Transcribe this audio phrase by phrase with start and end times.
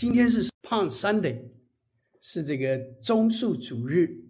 [0.00, 1.42] 今天是 Palm Sunday，
[2.22, 4.24] 是这个棕树主日。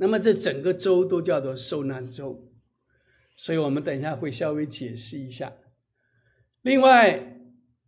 [0.00, 2.50] 那么这整个周都叫做受难周，
[3.36, 5.52] 所以我们等一下会稍微解释一下。
[6.62, 7.40] 另外，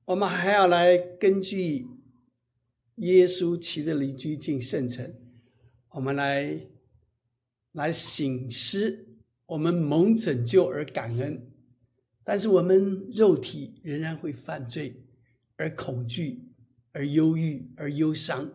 [0.05, 1.89] 我们还要来根据
[2.99, 5.13] 耶稣骑着驴驹进圣城，
[5.89, 6.69] 我们来
[7.73, 9.09] 来醒思
[9.47, 11.51] 我们蒙拯救而感恩，
[12.23, 15.03] 但是我们肉体仍然会犯罪，
[15.57, 16.46] 而恐惧，
[16.97, 18.55] 而忧郁，而忧伤。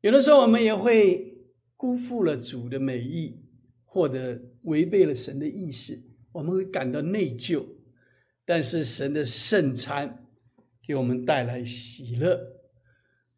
[0.00, 1.32] 有的时候我们也会。
[1.78, 3.44] 辜负了主的美意，
[3.84, 7.66] 或者违背了神的意识，我们会感到内疚。
[8.46, 10.26] 但是神的圣餐
[10.86, 12.40] 给我们带来喜乐。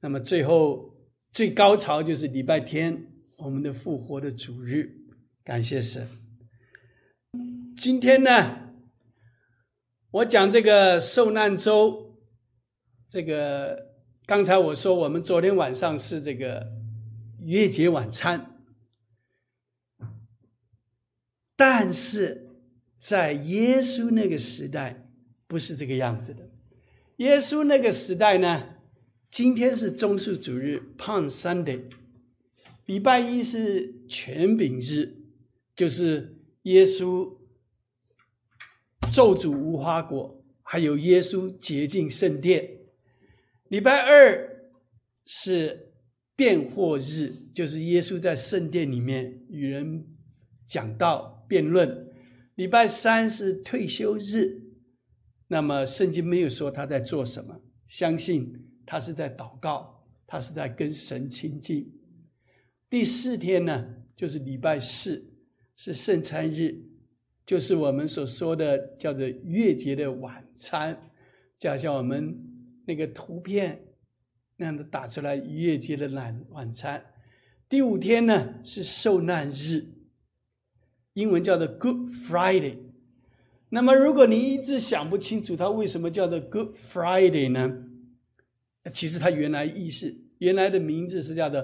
[0.00, 0.96] 那么最后
[1.32, 4.88] 最高潮就是礼拜天，我们的复活的主日，
[5.42, 6.06] 感谢神。
[7.77, 8.72] 今天呢，
[10.12, 12.16] 我讲这个受难周，
[13.10, 13.97] 这个
[14.28, 16.77] 刚才我说我们昨天晚上是这个。
[17.45, 18.58] 月节晚餐，
[21.56, 22.50] 但是
[22.98, 25.08] 在耶稣那个时代
[25.47, 26.50] 不是这个样子的。
[27.17, 28.75] 耶稣那个时代呢，
[29.30, 31.84] 今天是中树主日 （Palm Sunday），
[32.84, 35.14] 礼拜一是全饼日，
[35.74, 37.39] 就是耶稣
[39.11, 42.74] 咒诅无花果，还有耶稣洁净圣殿。
[43.69, 44.70] 礼拜二
[45.24, 45.86] 是。
[46.38, 50.06] 辩护日就是耶稣在圣殿里面与人
[50.69, 52.06] 讲道辩论。
[52.55, 54.62] 礼拜三是退休日，
[55.48, 58.55] 那么圣经没有说他在做什么，相信
[58.86, 61.92] 他是在祷告，他是在跟神亲近。
[62.89, 65.33] 第四天呢，就是礼拜四，
[65.74, 66.84] 是圣餐日，
[67.44, 71.11] 就是我们所说的叫做月节的晚餐，
[71.58, 72.47] 就好像我们
[72.89, 73.84] 那个图片。
[74.61, 77.05] 那样的打出来逾越节的晚晚餐，
[77.69, 79.86] 第五天呢是受难日，
[81.12, 82.77] 英文叫做 Good Friday。
[83.68, 87.85] 那么如果你一直想不清楚它为什么叫做 Good Friday 呢？
[88.92, 91.62] 其实它原来意思原来的名字是叫做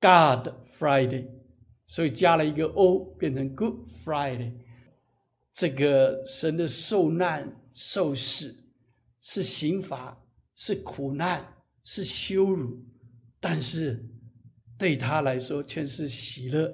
[0.00, 1.26] God Friday，
[1.88, 3.74] 所以加了一个 O 变成 Good
[4.04, 4.52] Friday。
[5.52, 8.54] 这个神的受难受死
[9.20, 10.16] 是刑罚，
[10.56, 11.46] 是苦难。
[11.88, 12.84] 是羞辱，
[13.38, 14.04] 但是
[14.76, 16.68] 对他来说全是喜乐，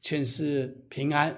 [0.00, 1.36] 全是平安，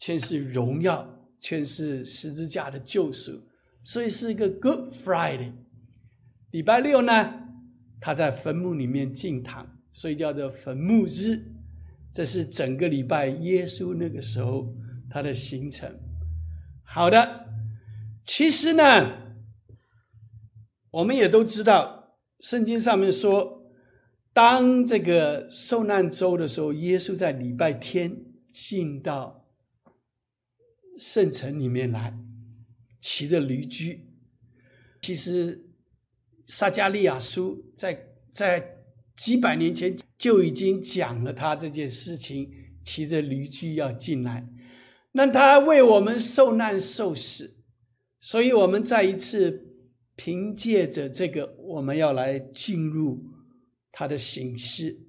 [0.00, 1.08] 全是荣耀，
[1.38, 3.40] 全是十字架的救赎，
[3.84, 5.52] 所以是一个 Good Friday。
[6.50, 7.32] 礼拜六呢，
[8.00, 11.40] 他在坟墓里面进堂，所以叫做坟墓日。
[12.12, 14.74] 这是整个礼拜耶稣那个时候
[15.08, 15.88] 他的行程。
[16.82, 17.46] 好的，
[18.24, 19.29] 其实呢，
[20.90, 21.98] 我们也都知道。
[22.40, 23.70] 圣经上面说，
[24.32, 28.16] 当这个受难周的时候，耶稣在礼拜天
[28.50, 29.46] 进到
[30.96, 32.18] 圣城里面来，
[33.02, 34.08] 骑着驴驹。
[35.02, 35.66] 其实
[36.46, 38.78] 撒加利亚书在在
[39.14, 42.50] 几百年前就已经讲了他这件事情，
[42.84, 44.48] 骑着驴驹要进来。
[45.12, 47.58] 那他为我们受难受死，
[48.18, 49.66] 所以我们再一次。
[50.22, 53.24] 凭借着这个，我们要来进入
[53.90, 55.00] 他的形式。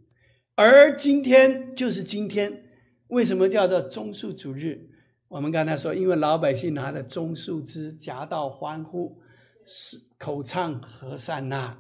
[0.56, 2.64] 而今天就是今天，
[3.08, 4.90] 为什么叫做中树主日？
[5.28, 9.22] 我们刚才说，因为老百姓拿着棕树枝夹道欢呼，
[9.66, 11.78] 是口唱和善那，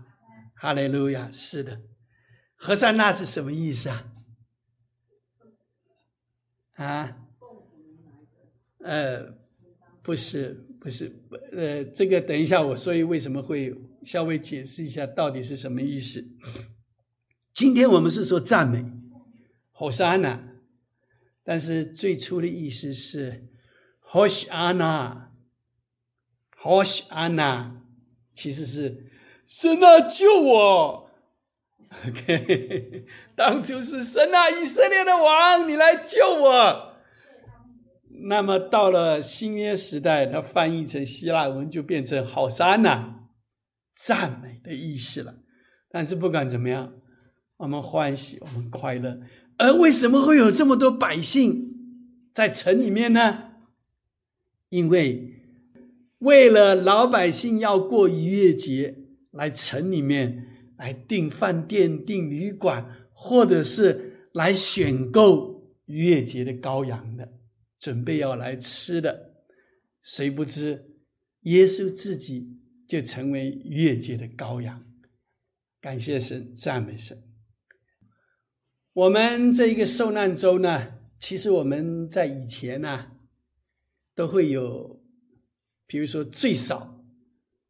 [0.53, 1.31] 哈利路亚。
[1.31, 1.79] 是的，
[2.57, 4.11] 和善那是什么意思啊？
[6.73, 7.17] 啊？
[8.79, 9.37] 呃，
[10.03, 10.67] 不是。
[10.83, 11.11] 不是，
[11.51, 13.71] 呃，这个等一下我所以，为什么会
[14.03, 16.25] 稍微解释一下到底是什么意思？
[17.53, 18.83] 今天我们是说赞美，
[19.71, 20.39] 火山呐，
[21.43, 23.47] 但是最初的意思是
[24.09, 25.27] “hosh anna”，“hosh
[27.09, 27.73] anna”
[28.33, 29.05] 其实是
[29.45, 31.11] 神啊救我
[32.07, 33.05] ，OK，
[33.35, 36.90] 当初是神啊以色列的王，你来救我。
[38.23, 43.15] 那么到了新约时代，它翻译成希腊文就变成“好山呐”，
[43.95, 45.39] 赞美的意思了。
[45.89, 46.93] 但是不管怎么样，
[47.57, 49.19] 我们欢喜，我们快乐。
[49.57, 51.73] 而为什么会有这么多百姓
[52.33, 53.51] 在城里面呢？
[54.69, 55.35] 因为
[56.19, 58.95] 为了老百姓要过逾越节，
[59.31, 60.47] 来城里面
[60.77, 67.27] 来订饭店、订旅馆，或者是来选购逾越节的羔羊的。
[67.81, 69.33] 准备要来吃的，
[70.01, 70.95] 谁不知
[71.41, 74.85] 耶稣自己就成为越界的羔羊？
[75.81, 77.21] 感谢神，赞美神。
[78.93, 83.13] 我们这一个受难周呢，其实我们在以前呢，
[84.13, 85.03] 都会有，
[85.87, 87.03] 比如说最少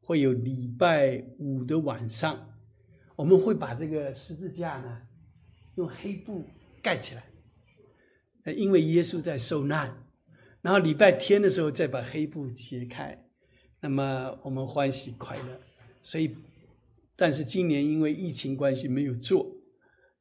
[0.02, 2.58] 会有礼拜五的晚上，
[3.16, 5.04] 我们会把这个十字架呢
[5.76, 6.44] 用黑布
[6.82, 7.24] 盖起来，
[8.54, 10.01] 因为耶稣在受难，
[10.62, 13.26] 然后礼拜天的时候再把黑布揭开，
[13.82, 15.60] 那么我们欢喜快乐。
[16.04, 16.36] 所以，
[17.16, 19.56] 但是今年因为疫情关系没有做。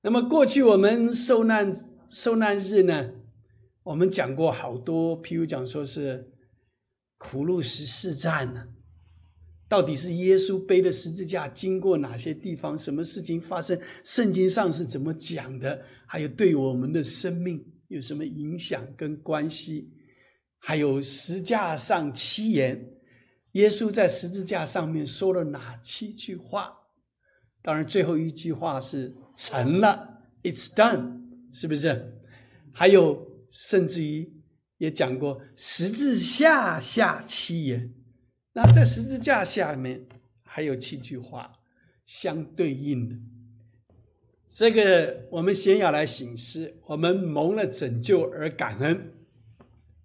[0.03, 1.75] 那么过去我们受难
[2.09, 3.13] 受难日呢，
[3.83, 6.33] 我们讲过好多，譬如讲说是
[7.19, 8.69] 苦路十四站呢，
[9.69, 19.91] 到底是耶稣背的十字架经过哪些地方，什么事情发生，圣经上是怎么讲的，还有对我们的生命有什么影响跟关系，
[20.61, 22.93] 还有十架上七言，
[23.53, 26.77] 耶稣在十字架上面说了哪七句话？
[27.63, 31.23] 当然，最后一句话是成了，It's done，
[31.53, 32.17] 是不是？
[32.73, 34.33] 还有，甚至于
[34.77, 37.93] 也讲过十字架下七言。
[38.53, 40.07] 那在十字架下面
[40.43, 41.53] 还有七句话
[42.07, 43.17] 相对应的。
[44.49, 49.15] 这个我们先要来醒思，我们蒙了拯救而感恩。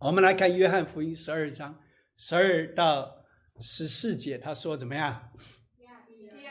[0.06, 1.76] 我们来看约翰福音十二章
[2.16, 3.12] 十二到
[3.60, 5.32] 十四节，他说怎么样？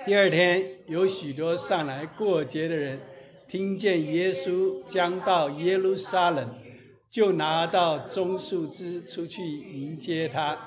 [0.04, 3.00] 第二天，有许多上来过节的人，
[3.46, 6.52] 听见耶稣将到耶路撒冷，
[7.08, 10.58] 就拿到棕树枝出去迎接他，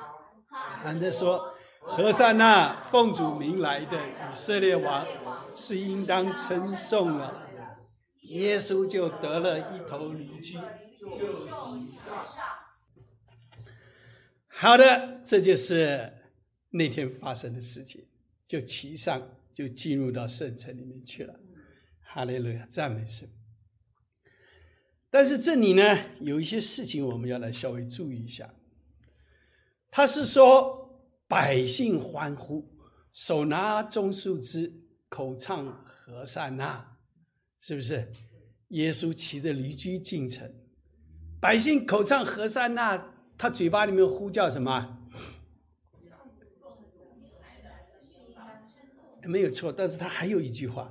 [0.50, 5.06] 喊着说：“和善那奉主名来的以色列王，
[5.54, 7.50] 是应当称颂了。”
[8.32, 12.57] 耶稣就得了一头驴驹，就骑上。
[14.60, 16.12] 好的，这就是
[16.72, 18.04] 那天发生的事情。
[18.48, 19.22] 就骑上，
[19.54, 21.40] 就进入到圣城里面去了。
[22.02, 23.30] 哈利路亚，赞美神。
[25.12, 25.84] 但是这里呢，
[26.22, 28.52] 有一些事情我们要来稍微注意一下。
[29.92, 32.68] 他是说，百姓欢呼，
[33.14, 34.74] 手拿棕树枝，
[35.08, 36.98] 口唱和善那，
[37.60, 38.12] 是不是？
[38.70, 40.52] 耶稣骑着驴驹进城，
[41.40, 44.98] 百姓口唱和善那，他嘴巴里面呼叫什么？
[49.24, 50.90] 没有错，但是他还有一句话，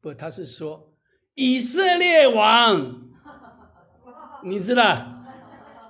[0.00, 0.94] 不，他是说
[1.34, 3.08] 以色列王，
[4.44, 5.24] 你知道，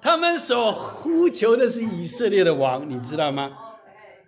[0.00, 3.58] 他们所呼求的是以色列的王，你知道吗？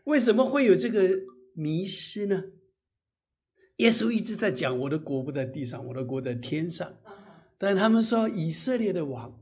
[0.05, 1.09] 为什么会有这个
[1.55, 2.45] 迷失呢？
[3.77, 6.93] 耶稣一直在讲我的国不在地上，我的国在天上，
[7.57, 9.41] 但他们说以色列的王，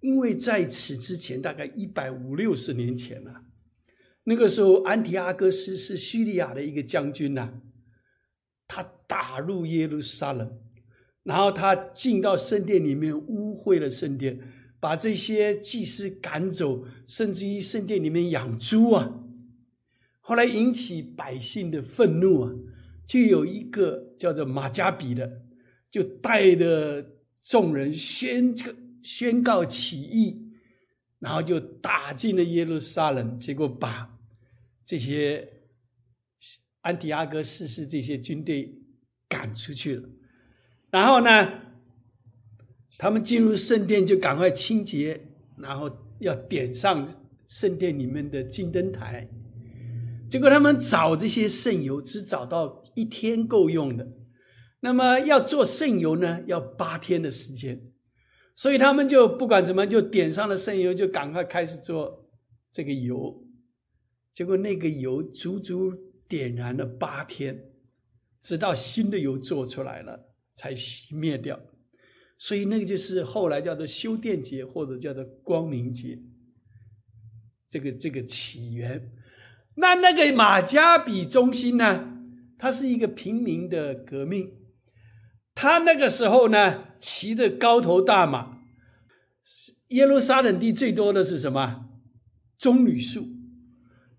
[0.00, 3.42] 因为在此之前大概一百五六十年前了。
[4.24, 7.60] 那个时候，安提阿哥斯是叙利亚的一个将军呐，
[8.68, 10.58] 他打入耶路撒冷，
[11.22, 14.38] 然后他进到圣殿里面，污秽了圣殿，
[14.78, 19.10] 把这些祭司赶走，甚至于圣殿里面养猪啊。
[20.20, 22.52] 后来引起百姓的愤怒啊，
[23.06, 25.42] 就有一个叫做马加比的，
[25.90, 27.04] 就带着
[27.40, 30.46] 众人宣这个宣告起义。
[31.18, 34.18] 然后就打进了耶路撒冷，结果把
[34.86, 35.46] 这些
[36.80, 38.78] 安提阿哥四世这些军队
[39.28, 40.08] 赶出去了。
[40.90, 41.60] 然后呢，
[42.96, 45.20] 他们进入圣殿就赶快清洁，
[45.58, 47.06] 然后要点上
[47.46, 49.28] 圣殿里面的金灯台。
[50.30, 54.08] 结果他们找这些圣油，只找到一天够用的。
[54.80, 57.89] 那么要做圣油呢，要八天的时间。
[58.60, 62.28] 所以他们就不管怎么就点上了圣油，就赶快开始做
[62.70, 63.42] 这个油。
[64.34, 65.94] 结果那个油足足
[66.28, 67.58] 点燃了八天，
[68.42, 71.58] 直到新的油做出来了才熄灭掉。
[72.36, 76.18] 所以那个就是后来叫做修电节或者叫做光明节，
[77.70, 79.10] 这个这个起源。
[79.76, 82.14] 那那个马加比中心呢，
[82.58, 84.52] 它是一个平民的革命。
[85.54, 88.58] 他那个时候呢，骑着高头大马。
[89.88, 91.88] 耶路撒冷地最多的是什么？
[92.58, 93.26] 棕榈树，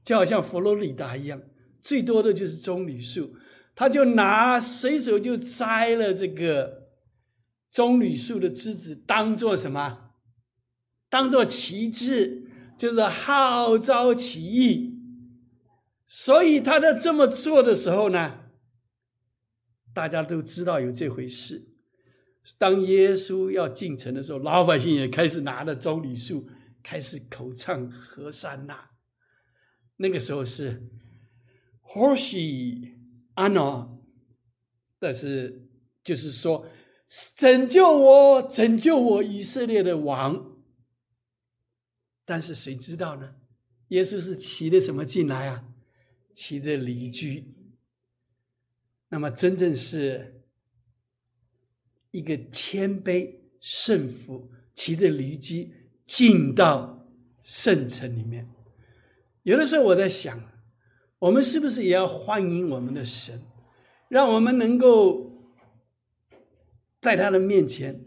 [0.03, 1.41] 就好像佛罗里达一样，
[1.81, 3.35] 最多的就是棕榈树。
[3.73, 6.89] 他就拿随手就摘了这个
[7.71, 10.11] 棕榈树的枝子，当做什么？
[11.07, 14.99] 当做旗帜，就是号召起义。
[16.05, 18.39] 所以他在这么做的时候呢？
[19.93, 21.70] 大家都知道有这回事。
[22.57, 26.47] 当耶稣要进城的时候，老百姓也开始拿着棕榈树，
[26.81, 28.89] 开始口唱和善那。
[29.97, 30.81] 那个时候是，
[31.81, 32.97] 或许
[33.35, 33.87] 安娜，
[34.97, 35.69] 但是
[36.03, 36.65] 就是说，
[37.35, 40.57] 拯救我，拯救我以色列的王。
[42.25, 43.35] 但是谁知道呢？
[43.89, 45.65] 耶稣是骑着什么进来啊？
[46.33, 47.53] 骑着驴驹。
[49.09, 50.40] 那么真正是
[52.11, 55.73] 一个谦卑顺服，骑着驴驹
[56.05, 57.07] 进到
[57.41, 58.49] 圣城里面。
[59.43, 60.39] 有的时候我在想，
[61.19, 63.41] 我们是不是也要欢迎我们的神，
[64.07, 65.49] 让我们能够
[66.99, 68.05] 在他的面前，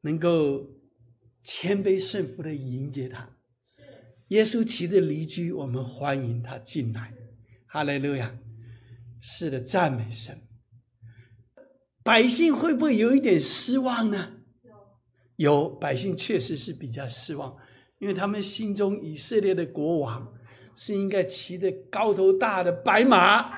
[0.00, 0.70] 能够
[1.42, 3.28] 谦卑顺服的迎接他。
[4.28, 7.12] 耶稣骑着驴驹，我们欢迎他进来。
[7.66, 8.38] 哈利路亚！
[9.20, 10.38] 是的，赞美神。
[12.04, 14.32] 百姓会不会有一点失望呢？
[15.36, 17.56] 有，百姓确实是比较失望，
[17.98, 20.32] 因为他们心中以色列的国王
[20.76, 23.50] 是应该骑着高头大的白马，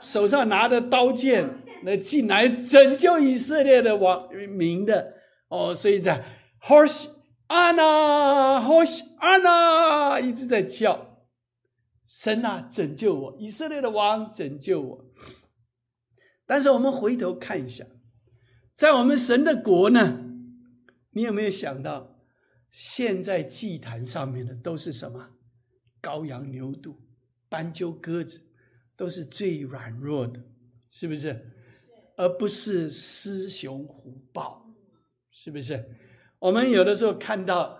[0.00, 1.46] 手上拿着刀剑
[1.82, 5.14] 来进来拯救以色列的王民的。
[5.48, 6.24] 哦，所以在
[6.62, 7.08] horse。
[7.52, 11.18] 安娜，或许安娜一直在叫，
[12.06, 13.36] 神啊，拯救我！
[13.40, 15.04] 以色列的王，拯救我！
[16.50, 17.86] 但是我们回头看一下，
[18.74, 20.26] 在我们神的国呢，
[21.12, 22.18] 你有没有想到，
[22.72, 25.28] 现在祭坛上面的都是什么？
[26.02, 26.96] 羔羊、牛犊、
[27.48, 28.40] 斑鸠、鸽子，
[28.96, 30.42] 都是最软弱的，
[30.90, 31.52] 是不是？
[32.16, 34.74] 而不是狮熊虎豹，
[35.30, 35.88] 是不是？
[36.40, 37.78] 我们有的时候看到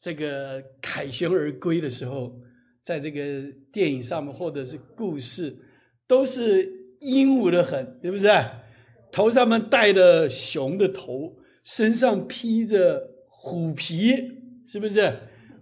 [0.00, 2.40] 这个凯旋而归的时候，
[2.80, 5.54] 在这个电影上面或者是故事，
[6.06, 8.44] 都是英武的很，对不对？
[9.12, 14.12] 头上面戴着熊的头，身上披着虎皮，
[14.66, 15.20] 是不是？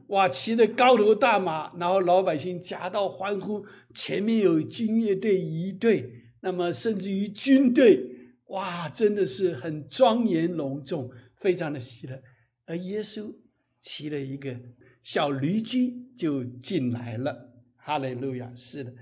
[0.09, 3.65] 哇，骑着高头大马，然后老百姓夹道欢呼，
[3.95, 6.11] 前面有军乐队一队，
[6.41, 8.01] 那么甚至于军队，
[8.49, 12.21] 哇，真的是很庄严隆重，非常的喜乐。
[12.67, 13.35] 而耶稣
[13.81, 14.55] 骑了一个
[15.03, 18.53] 小驴驹就进来了，哈利路亚！
[18.57, 18.93] 是的，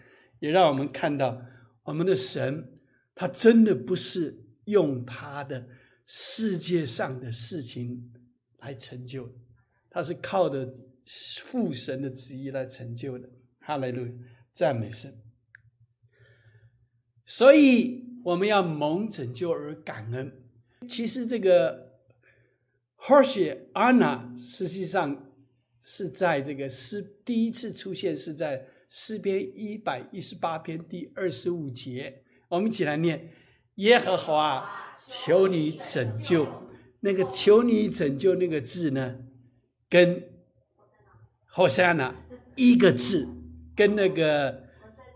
[0.41, 1.43] 也让我们看到
[1.83, 2.79] 我们的神，
[3.15, 5.69] 他真的不是用他的
[6.07, 8.13] 世界上的事情
[8.59, 9.33] 来成就，
[9.91, 10.75] 他是靠的
[11.41, 13.29] 父神的旨意来成就的，
[13.61, 14.07] 哈利路！
[14.53, 15.21] 赞美神。
[17.25, 20.33] 所以我们要蒙拯救而感恩。
[20.89, 21.91] 其实这个。
[23.05, 25.29] 或许安娜实际上
[25.81, 33.33] 是在这个诗第一次出现是在诗篇一百一十八篇第二十五节，我们一起来念：
[33.77, 34.71] 耶和华，
[35.07, 36.47] 求你拯救。
[37.01, 39.17] 那个“求你拯救”那个字呢，
[39.89, 40.23] 跟
[41.47, 42.15] 霍山娜
[42.55, 43.27] 一个字，
[43.75, 44.65] 跟那个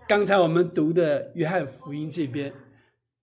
[0.09, 2.54] 刚才我们读的约翰福音这边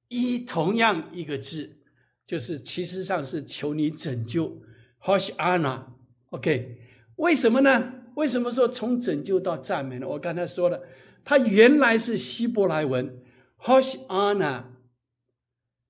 [0.07, 1.79] 一同样一个字。
[2.27, 4.61] 就是其实上是求你拯救
[5.01, 6.77] ，Hosh Anna，OK？
[7.15, 8.02] 为什么呢？
[8.15, 10.07] 为什么说从拯救到赞美呢？
[10.07, 10.81] 我刚才说了，
[11.23, 13.21] 它原来是希伯来文
[13.57, 14.69] h o s h a n a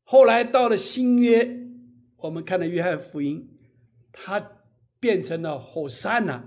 [0.03, 1.67] 后来到了新约，
[2.17, 3.49] 我们看到约翰福音，
[4.11, 4.51] 它
[4.99, 6.43] 变成了 Hosanna，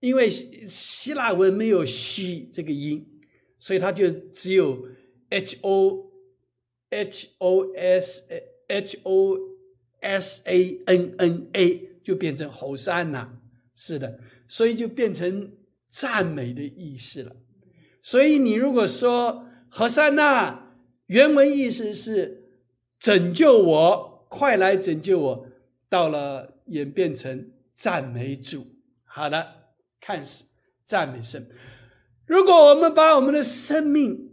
[0.00, 3.06] 因为希腊文没有西这个音，
[3.58, 4.88] 所以它就只有
[5.30, 6.10] H O
[6.90, 8.22] H O S
[8.68, 9.38] H O
[10.00, 13.38] S A N N A 就变成侯山了，
[13.74, 15.52] 是的，所以就变成
[15.88, 17.36] 赞美的意思了。
[18.02, 20.74] 所以你如果说何塞纳，
[21.06, 22.50] 原文意思是
[22.98, 25.46] 拯救我，快来拯救我，
[25.88, 28.66] 到了演变成赞美主。
[29.04, 30.44] 好的，看是
[30.84, 31.48] 赞美神。
[32.26, 34.30] 如果我们把我们的生命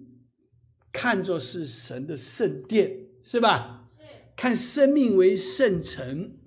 [0.92, 3.90] 看作是神的圣殿，是吧？
[4.36, 6.38] 看生命为圣城，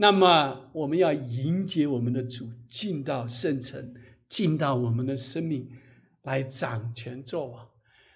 [0.00, 3.94] 那么我们要迎接我们的主进到圣城，
[4.28, 5.68] 进到我们的生命
[6.22, 7.68] 来掌权作王。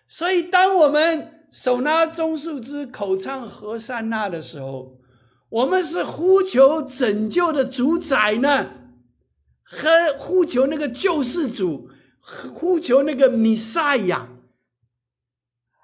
[0.07, 5.01] 所以，当我们手拿棕树枝，口唱和善那的时候，
[5.49, 8.71] 我们是呼求拯救的主宰呢，
[9.65, 9.89] 和
[10.21, 14.29] 呼求那个救世主，呼求那个弥赛亚，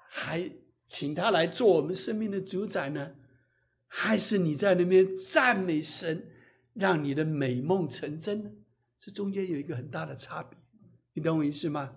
[0.09, 0.49] 还
[0.87, 3.11] 请他来做我们生命的主宰呢？
[3.89, 6.25] 还是你在那边赞美神，
[6.73, 8.51] 让你的美梦成真呢？
[8.99, 10.57] 这中间有一个很大的差别，
[11.13, 11.95] 你懂我意思吗？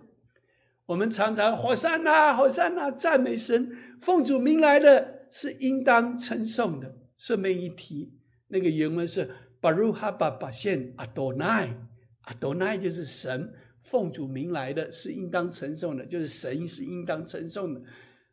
[0.85, 6.97] 我们常常火山呐，火山呐，赞美神，奉主名来的是应当称颂的。
[7.15, 8.11] 顺便一提，
[8.47, 9.29] 那个原文是
[9.61, 11.77] 巴鲁哈巴巴现阿多奈，
[12.21, 17.81] 阿多奈就是神，奉主名来的，是应当称颂的，就是神是应当称颂的。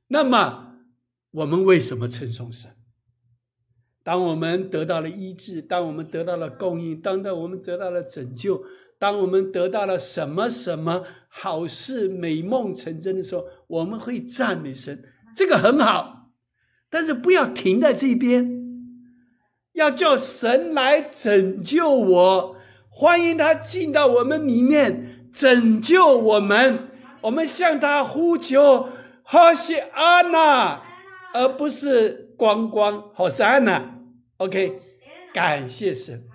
[0.08, 0.76] 那么，
[1.30, 2.70] 我们为什么称颂神？
[4.02, 8.62] 当我们得到了医治，当我们得到了供应，当到我们得到了拯救，
[8.99, 15.02] 当我们得到了什么什么好事、美梦成真的时候，我们会赞美神，
[15.37, 16.30] 这个很好。
[16.88, 18.50] 但是不要停在这边，
[19.75, 22.57] 要叫神来拯救我，
[22.88, 26.88] 欢迎他进到我们里面拯救我们。
[27.21, 28.88] 我们向他呼求，
[29.23, 30.83] 哈西安娜，
[31.35, 34.00] 而不是光光好善呐。
[34.38, 34.80] OK，
[35.35, 36.26] 感谢神，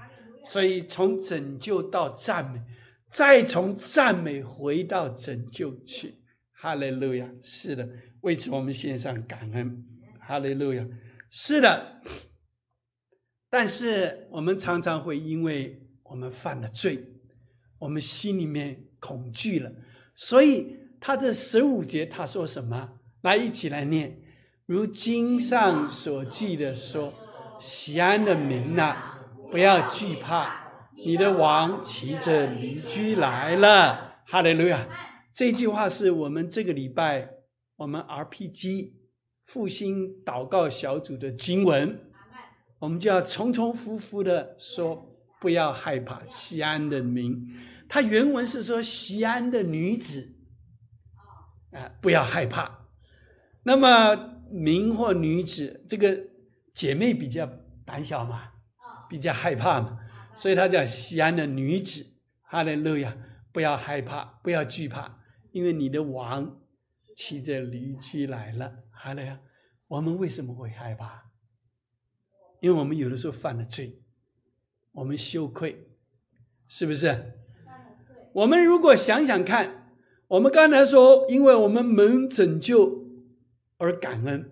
[0.43, 2.61] 所以从拯救到赞美，
[3.09, 6.21] 再从赞美回到拯救去。
[6.53, 7.89] 哈利路亚，是的，
[8.21, 9.83] 为此我们献上感恩。
[10.19, 10.87] 哈利路亚，
[11.31, 11.99] 是的。
[13.49, 17.03] 但是我们常常会因为我们犯了罪，
[17.79, 19.71] 我们心里面恐惧了，
[20.13, 22.99] 所以他的十五节他说什么？
[23.23, 24.21] 来，一起来念，
[24.65, 27.13] 如经上所记的说。
[27.57, 28.97] 西安的民呐，
[29.49, 34.17] 不要惧怕，你的王骑着驴驹来了。
[34.25, 34.85] 哈利路亚！
[35.33, 37.29] 这句话是我们这个礼拜
[37.77, 38.91] 我们 RPG
[39.45, 41.97] 复兴祷告小组的经文，
[42.79, 47.41] 我们就要重重复复的说，不要害怕西安的民。
[47.87, 50.35] 它原文是说西安的女子，
[51.71, 52.89] 啊，不要害怕。
[53.63, 56.17] 那么民或女子这个。
[56.75, 57.49] 姐妹比较
[57.85, 58.51] 胆小嘛，
[59.09, 59.97] 比较害怕嘛，
[60.35, 62.05] 所以他讲西安的女子，
[62.41, 63.15] 哈利路亚，
[63.53, 65.17] 不要害怕，不要惧怕，
[65.53, 66.59] 因为你的王
[67.15, 69.39] 骑着驴驹来了，哈利亚。
[69.87, 71.31] 我们为什么会害怕？
[72.59, 74.01] 因为我们有的时候犯了罪，
[74.91, 75.87] 我们羞愧，
[76.67, 77.39] 是不是？
[78.33, 79.93] 我们如果想想看，
[80.27, 83.04] 我们刚才说，因为我们蒙拯救
[83.77, 84.51] 而感恩。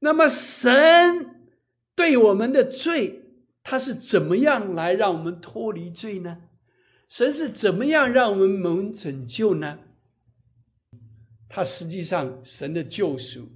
[0.00, 1.50] 那么神
[1.94, 3.24] 对我们的罪，
[3.62, 6.38] 他是怎么样来让我们脱离罪呢？
[7.08, 9.78] 神是怎么样让我们蒙拯救呢？
[11.48, 13.48] 他实际上神的救赎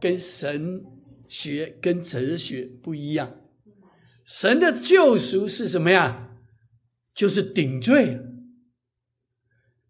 [0.00, 0.84] 跟神
[1.26, 3.36] 学跟哲学不一样。
[4.24, 6.28] 神的救赎是什么呀？
[7.14, 8.20] 就是顶罪。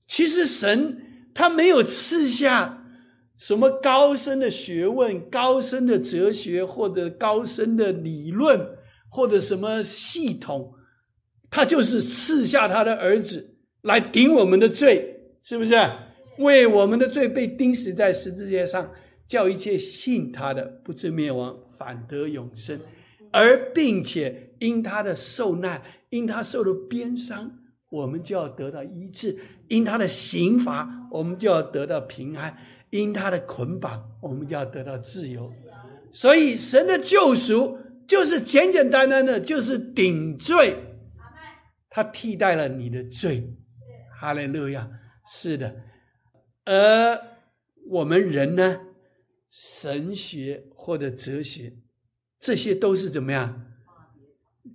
[0.07, 2.82] 其实神他没有赐下。
[3.39, 8.69] 什么高深的学问、高深的哲学，或者高深的理论，
[9.09, 10.75] 或者什么系统，
[11.51, 15.75] 他就是赐下他的儿子来顶我们的罪，是不是？
[16.39, 18.91] 为我们的罪被钉死在十字架上，
[19.27, 22.81] 叫一切信他的不至灭亡，反得永生。
[23.31, 27.59] 而并且因他的受难，因他受了鞭伤，
[27.91, 29.37] 我们就要得到医治；
[29.69, 32.57] 因他的刑罚，我们就要得到平安。
[32.93, 35.51] 因他的捆绑，我们就要得到自由。
[36.13, 40.77] 所以神的救赎就是简简单单的，就是顶罪。
[41.89, 43.51] 他替代了你的罪。
[44.21, 44.91] 哈利路亚，
[45.27, 45.75] 是的。
[46.67, 47.19] 而
[47.89, 48.79] 我们人呢，
[49.51, 51.73] 神学或者哲学，
[52.39, 53.73] 这些都是怎么样？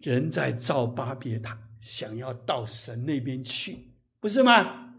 [0.02, 4.96] 人在造巴别塔，想要到神那边去，不是吗？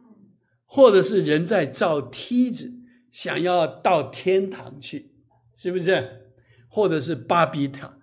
[0.66, 2.78] 或者是人在造梯子。
[3.11, 5.12] 想要到天堂去，
[5.55, 6.27] 是不是？
[6.68, 7.99] 或者是巴比塔？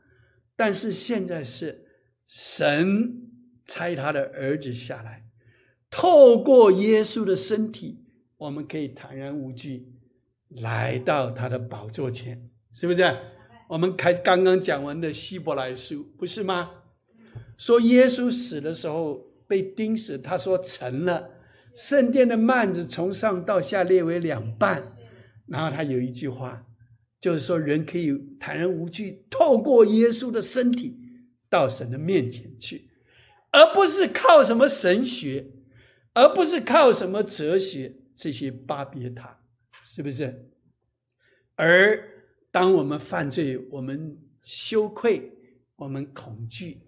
[0.56, 1.86] 但是现在是
[2.26, 3.30] 神
[3.66, 5.26] 差他的儿子下来，
[5.90, 8.04] 透过耶稣的身体，
[8.38, 9.94] 我们可以坦然无惧
[10.50, 13.18] 来到他的宝座前，是不是？
[13.68, 16.72] 我们开刚刚讲完的希伯来书，不是吗？
[17.58, 19.16] 说耶稣死的时候
[19.48, 21.30] 被钉死，他说成了，
[21.74, 24.95] 圣殿的幔子从上到下裂为两半。
[25.48, 26.66] 然后他有一句话，
[27.22, 30.98] 就是说人可以坦然无惧，透过耶稣的身体
[31.50, 32.90] 到神的面前去，
[33.52, 35.52] 而不是靠什么神学，
[36.14, 39.40] 而不是靠什么哲学这些巴别塔，
[39.84, 40.50] 是不是？
[41.56, 45.32] 而当我们犯罪，我们羞愧，
[45.76, 46.82] 我们恐惧，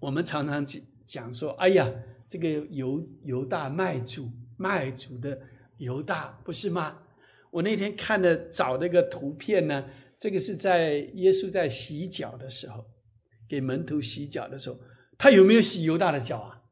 [0.00, 1.90] 我们常常讲讲说：“哎呀，
[2.28, 5.40] 这个犹犹大卖主卖主的
[5.78, 6.98] 犹大，不是吗？”
[7.50, 12.84] 我那天看的找那个图片呢，这个是在耶稣在洗脚的时候，
[13.48, 14.78] 给门徒洗脚的时候，
[15.16, 16.62] 他有没有洗犹大的脚啊？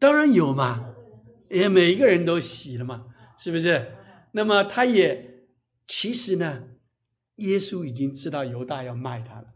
[0.00, 0.94] 当然有嘛，
[1.50, 3.06] 也每一个人都洗了嘛，
[3.38, 3.92] 是不是？
[4.32, 5.46] 那么他也
[5.86, 6.64] 其实呢，
[7.36, 9.46] 耶稣已经知道犹大要卖他了，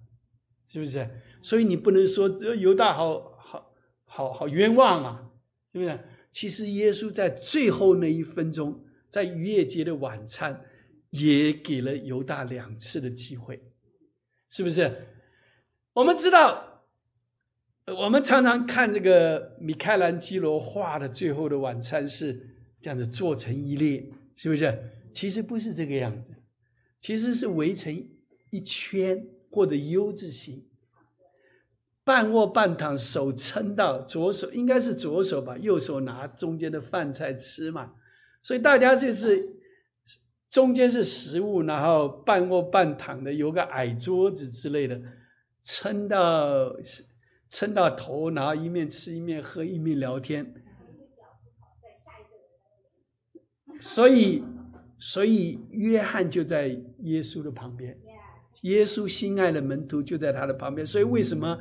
[0.68, 1.08] 是不是？
[1.42, 5.30] 所以你不能说这犹大好好好好冤枉啊，
[5.72, 5.98] 是不是？
[6.32, 10.64] 其实耶稣在最后那一分钟，在逾越节的晚餐，
[11.10, 13.62] 也给了犹大两次的机会，
[14.48, 15.06] 是不是？
[15.92, 16.86] 我们知道，
[17.84, 24.90] 我们常常看这个米开朗基罗画的《最后的晚餐》是这样子做成一列，是不是？
[25.12, 26.32] 其实不是这个样子，
[27.02, 28.08] 其实是围成
[28.48, 30.66] 一圈或者 U 字形。
[32.02, 37.92] 半卧半躺，手撑到左手，应该是左手吧，右手拿中间的饭菜吃嘛。
[38.42, 39.56] 所以大家就是
[40.50, 45.00] 中间是食物，然后半卧半躺的，有个矮桌子之类的，
[45.64, 46.76] 撑到
[47.48, 50.54] 撑到头，然后一面吃一面喝一面聊天。
[53.80, 54.44] 所以，
[54.98, 56.68] 所以约翰就在
[57.00, 57.98] 耶稣的旁边，
[58.62, 60.86] 耶稣心爱的门徒就在他的旁边。
[60.86, 61.58] 所以为什么？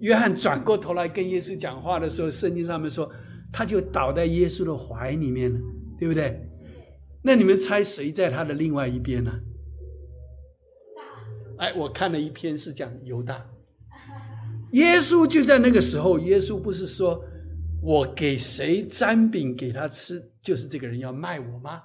[0.00, 3.08] 约翰转过头来跟耶稣讲话的时候，圣经上面说，
[3.52, 5.60] 他就倒在耶稣的怀里面了，
[6.02, 6.50] 对不对？
[7.22, 9.30] 那你们猜谁在他的另外一边呢？
[11.58, 13.46] 哎，我看了一篇是讲犹大，
[14.72, 17.24] 耶稣就在那个时候，耶稣不是说
[17.80, 21.80] 我给谁沾饼给他吃，就是这个人要卖我吗？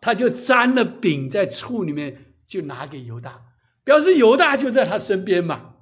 [0.00, 3.42] 他就沾了饼在醋里面，就拿给犹大，
[3.82, 5.74] 表示犹大就在他身边嘛。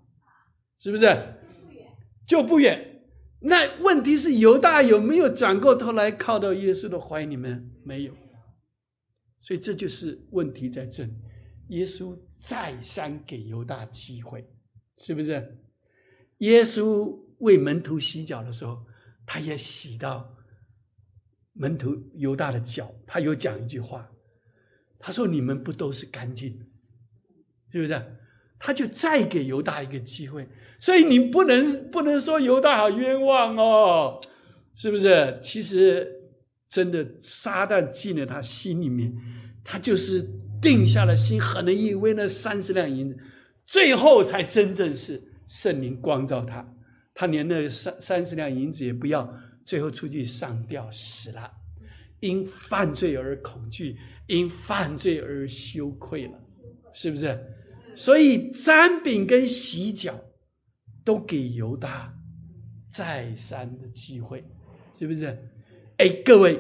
[0.79, 1.35] 是不是？
[2.27, 2.90] 就不远。
[3.43, 7.71] 那问题是犹大有没有转过头来靠到耶稣的怀里面？
[7.83, 8.15] 没有。
[9.41, 11.15] 所以这就是问题在这里。
[11.69, 14.47] 耶稣再三给犹大机会，
[14.99, 15.59] 是不是？
[16.39, 18.85] 耶稣为门徒洗脚的时候，
[19.25, 20.37] 他也洗到
[21.55, 22.95] 门徒犹大的脚。
[23.07, 24.11] 他有讲一句话，
[24.99, 26.65] 他说：“你们不都是干净的？
[27.73, 28.17] 是不是？”
[28.59, 30.47] 他就再给犹大一个机会。
[30.81, 34.21] 所以你不能不能说犹大好冤枉哦，
[34.75, 35.39] 是不是？
[35.43, 36.11] 其实
[36.71, 39.15] 真的撒旦进了他心里面，
[39.63, 40.27] 他就是
[40.63, 43.19] 定下了心，狠了意为那三十两银子，
[43.67, 46.75] 最后才真正是圣灵光照他，
[47.13, 49.35] 他连那三三十两银子也不要，
[49.67, 51.51] 最后出去上吊死了，
[52.21, 56.41] 因犯罪而恐惧，因犯罪而羞愧了，
[56.95, 57.39] 是不是？
[57.95, 60.25] 所以沾饼跟洗脚。
[61.11, 62.17] 都给犹大
[62.89, 64.45] 再三的机会，
[64.97, 65.27] 是不是？
[65.97, 66.57] 哎，各位，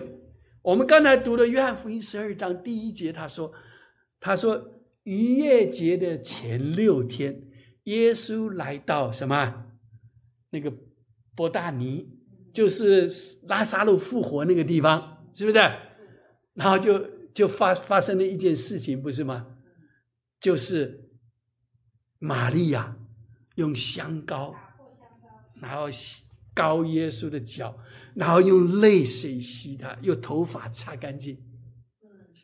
[0.60, 3.52] 我们刚才读的约翰福音十二章第一节，他说
[4.18, 7.44] ：“他说逾越节的前六天，
[7.84, 9.66] 耶稣来到什么？
[10.50, 10.72] 那个
[11.36, 12.08] 伯大尼，
[12.52, 13.08] 就是
[13.46, 15.58] 拉萨路复活那个地方，是不是？
[16.54, 16.98] 然后就
[17.32, 19.46] 就发发生了一件事情，不是吗？
[20.40, 21.08] 就是
[22.18, 22.96] 玛利亚。”
[23.56, 24.54] 用香膏，
[25.60, 27.76] 然后洗膏耶稣的脚，
[28.14, 31.38] 然后用泪水洗他，用头发擦干净。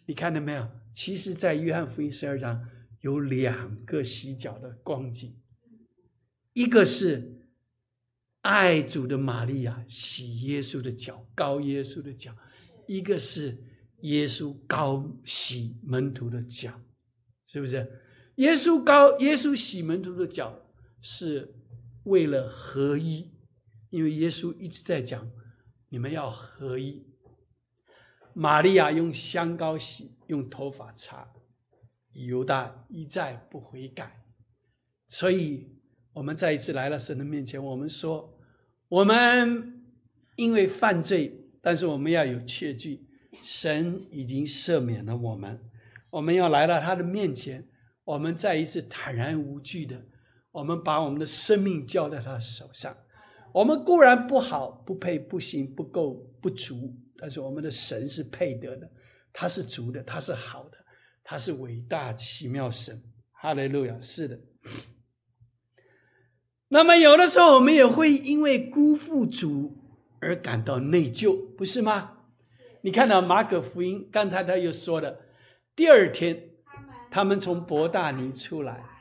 [0.07, 0.69] 你看到没有？
[0.95, 2.69] 其实，在约翰福音十二章
[3.01, 5.37] 有两个洗脚的光景，
[6.55, 7.42] 一个是
[8.40, 12.33] 爱主的玛利亚洗耶稣的脚，膏耶稣的脚；
[12.87, 13.62] 一个是
[14.03, 16.81] 耶稣膏洗门徒的脚，
[17.47, 18.01] 是不是？
[18.37, 20.62] 耶稣膏耶稣洗门徒的脚。
[21.09, 21.55] 是
[22.03, 23.31] 为了合一，
[23.90, 25.31] 因为耶稣一直在讲，
[25.88, 27.07] 你们要合一。
[28.35, 31.33] 玛利亚用香膏洗，用头发擦，
[32.11, 34.21] 犹大一再不悔改，
[35.07, 35.79] 所以
[36.12, 38.37] 我们再一次来了神的面前，我们说，
[38.88, 39.85] 我们
[40.35, 43.07] 因为犯罪，但是我们要有确据，
[43.45, 45.71] 神已经赦免了我们，
[46.11, 47.69] 我们要来到他的面前，
[48.03, 50.05] 我们再一次坦然无惧的。
[50.57, 52.97] 我们把我们的生命交在他手上，
[53.53, 58.90] 我们固然不好、不配、不行、不够、不足，但是我们的神是配得的，
[59.35, 60.79] 他是足的，他是好的，
[61.23, 63.03] 他是伟大奇妙神。
[63.33, 64.01] 哈利路亚！
[64.01, 64.40] 是的。
[66.69, 69.77] 那么有的时候我们也会因为辜负主
[70.21, 72.12] 而感到内疚，不是吗？
[72.81, 75.21] 你看到马可福音，刚才他又说了，
[75.75, 76.49] 第二天
[77.11, 78.96] 他们从伯大尼出来。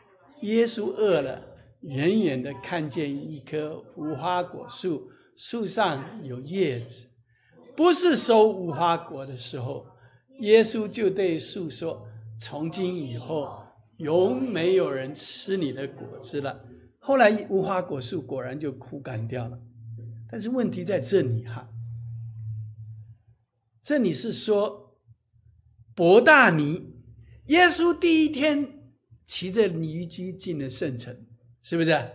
[0.45, 1.41] 耶稣饿了，
[1.81, 7.07] 远远的看见一棵无花果树，树上有叶子，
[7.75, 9.87] 不是收无花果的时候。
[10.39, 12.05] 耶稣就对树说
[12.39, 13.63] ：“从今以后，
[13.97, 16.63] 永没有人吃你的果子了。”
[16.99, 19.57] 后来无花果树果然就枯干掉了。
[20.29, 21.69] 但是问题在这里哈，
[23.81, 24.97] 这里是说
[25.95, 26.93] 伯大尼，
[27.47, 28.74] 耶稣第一天。
[29.25, 31.25] 骑着驴驹进了圣城，
[31.61, 32.11] 是不是？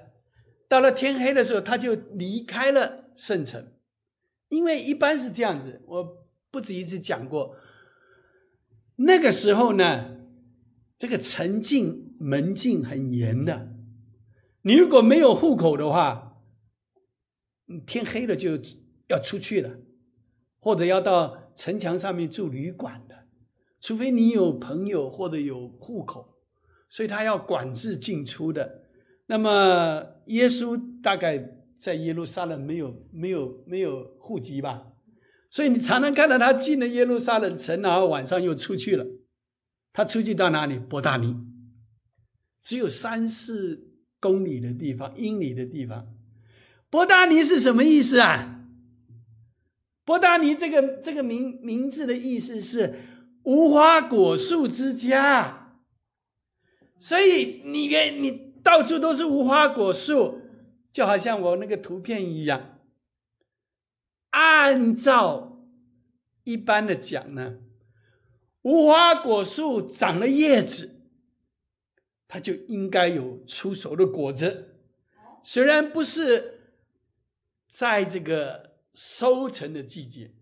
[0.69, 3.73] 到了天黑的时候，他就离开了圣城。
[4.49, 7.57] 因为一般是这样子，我不止一次讲过。
[8.97, 10.19] 那个时候呢，
[10.99, 13.75] 这个城禁门禁很严的，
[14.63, 16.43] 你如果没有户口的话，
[17.87, 18.59] 天黑了就
[19.09, 19.79] 要出去了，
[20.59, 23.27] 或者要到城墙上面住旅馆的，
[23.81, 26.40] 除非你有朋友或者有户口，
[26.91, 28.83] 所以他要管制进出的。
[29.27, 34.89] 那么耶稣大概在耶路撒冷没有没有没有户籍吧？
[35.49, 39.07] 所以你常常看到他进了耶路撒冷城，然后晚上又出去了。
[39.93, 40.79] 他出去到哪里？
[40.79, 41.37] 伯大尼，
[42.63, 43.89] 只有三四
[44.21, 46.07] 公里的地方，英里的地方。
[46.89, 48.61] 伯大尼是什么意思啊？
[50.05, 52.97] 伯大尼这个这个名名字的意思是
[53.45, 55.60] 无花果树之家。
[57.01, 57.89] 所以你
[58.21, 60.43] 你到处都是无花果树，
[60.93, 62.79] 就好像我那个图片一样。
[64.29, 65.67] 按照
[66.45, 67.59] 一般的讲呢，
[68.61, 71.01] 无花果树长了叶子，
[72.29, 74.77] 它就应该有出熟的果子。
[75.43, 76.61] 虽然不是
[77.67, 80.35] 在这个收成的季节、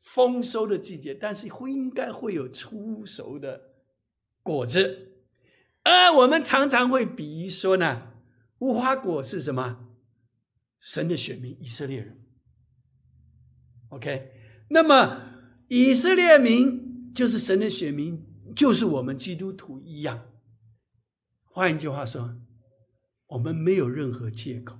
[0.00, 3.74] 丰收的季节，但是会应该会有出熟的
[4.44, 5.15] 果子。
[5.86, 8.08] 而我们常常会比喻说呢，
[8.58, 9.86] 无花果是什么？
[10.80, 12.20] 神的选民，以色列人。
[13.90, 14.32] OK，
[14.68, 18.20] 那么以色列民就是神的选民，
[18.56, 20.26] 就是我们基督徒一样。
[21.44, 22.36] 换一句话说，
[23.28, 24.76] 我们没有任何借口，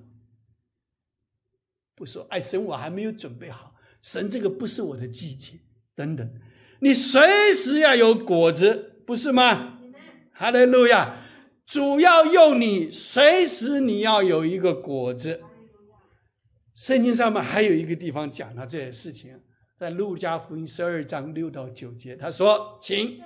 [1.94, 5.60] 不说哎，神我还没有准备好，神这个不是我的季节
[5.94, 6.28] 等等，
[6.80, 9.74] 你随时要有果子，不是吗？
[10.38, 11.16] 哈利路亚，
[11.66, 15.40] 主要用你，随时你要有一个果子。
[16.74, 19.40] 圣经上面还有一个地方讲了这些事情，
[19.78, 23.18] 在路加福音十二章六到九节，他说：“请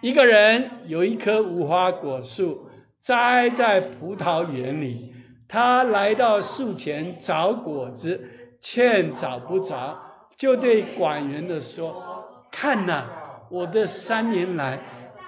[0.00, 2.66] 一个人有一棵无花果树
[2.98, 5.12] 栽在葡萄园里，
[5.46, 8.26] 他来到树前找果子，
[8.58, 10.00] 却找不着，
[10.34, 12.02] 就对管园的说
[12.50, 13.04] ：‘看呐，
[13.50, 14.78] 我这三年来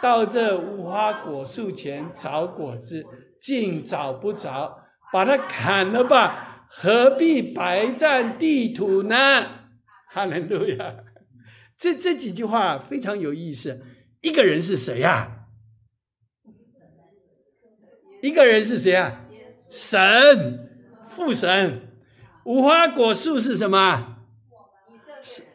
[0.03, 3.05] 到这无花果树前找果子，
[3.41, 4.79] 竟找不着，
[5.13, 9.17] 把它砍了吧。’”何必白占地土呢？
[10.11, 10.97] 哈利路亚！
[11.79, 13.83] 这这几句话非常有意思。
[14.21, 15.47] 一个人是谁呀？
[18.21, 19.27] 一个人是谁啊？
[19.71, 20.69] 神，
[21.05, 21.83] 父神。
[22.45, 24.17] 无花果树是什么？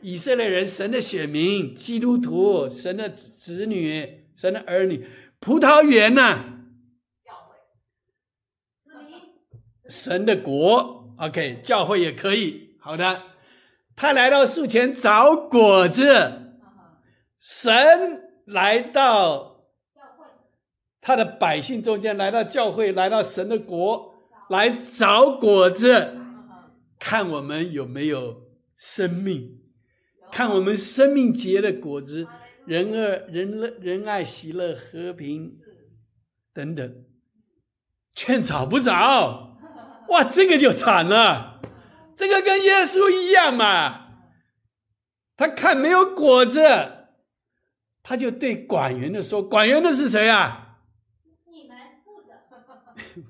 [0.02, 5.08] 以色列人，神的选民，基督徒，神的子女，神的儿女。
[5.40, 6.46] 葡萄园呢？
[9.88, 11.14] 神的国。
[11.20, 12.76] OK，教会也可以。
[12.80, 13.22] 好的，
[13.96, 16.58] 他来到树前找果子，
[17.38, 19.68] 神来到
[21.00, 24.16] 他的百姓中间，来到教会，来到神的国，
[24.50, 26.18] 来找果子，
[26.98, 28.42] 看我们有没有
[28.76, 29.62] 生命，
[30.32, 32.28] 看我们生命结的果子，
[32.66, 35.60] 仁爱、仁乐、仁爱、喜乐、和平
[36.54, 37.06] 等等，
[38.14, 39.58] 却找不着。
[40.10, 41.62] 哇，这个就惨了，
[42.16, 44.10] 这个跟耶稣一样嘛。
[45.38, 46.62] 他看没有果子，
[48.04, 50.78] 他就对管员的说：“管员的是谁啊？”
[51.50, 51.78] 你们